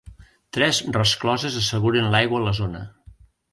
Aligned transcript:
Tres 0.55 0.79
rescloses 0.95 1.59
asseguren 1.61 2.11
l'aigua 2.17 2.43
a 2.43 2.47
la 2.49 2.57
zona. 2.65 2.85